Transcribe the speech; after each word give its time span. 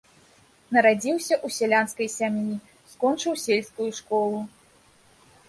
Нарадзіўся 0.77 1.35
ў 1.35 1.47
сялянскай 1.57 2.09
сям'і, 2.17 2.55
скончыў 2.95 3.33
сельскую 3.45 3.87
школу. 4.01 4.43